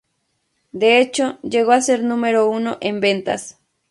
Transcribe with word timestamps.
De 0.71 0.99
hecho 0.99 1.37
llegó 1.43 1.73
a 1.73 1.81
ser 1.81 2.01
número 2.03 2.49
uno 2.49 2.79
en 2.81 3.01
ventas. 3.01 3.59